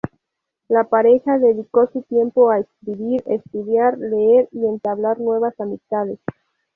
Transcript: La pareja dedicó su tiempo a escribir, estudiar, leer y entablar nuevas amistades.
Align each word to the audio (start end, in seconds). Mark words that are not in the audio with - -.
La 0.67 0.85
pareja 0.85 1.37
dedicó 1.37 1.87
su 1.93 2.01
tiempo 2.01 2.49
a 2.49 2.57
escribir, 2.57 3.21
estudiar, 3.27 3.99
leer 3.99 4.49
y 4.51 4.65
entablar 4.65 5.19
nuevas 5.19 5.53
amistades. 5.59 6.17